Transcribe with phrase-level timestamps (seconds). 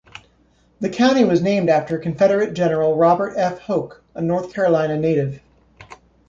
[0.79, 3.59] The county was named after Confederate General Robert F.
[3.59, 5.41] Hoke, a North Carolina native.